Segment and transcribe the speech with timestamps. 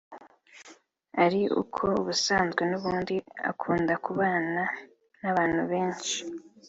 [1.23, 3.15] ari uko ubusanzwe n’ubundi
[3.49, 4.63] akunda kubana
[5.21, 6.17] n’abantu benshi